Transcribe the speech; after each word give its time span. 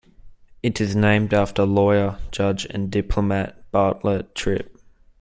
It 0.63 0.81
is 0.81 0.95
named 0.95 1.31
after 1.31 1.63
lawyer, 1.63 2.17
judge, 2.31 2.65
and 2.65 2.89
diplomat 2.91 3.69
Bartlett 3.71 4.33
Tripp. 4.33 4.75